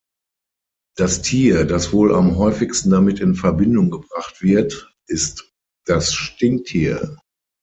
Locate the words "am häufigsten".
2.15-2.89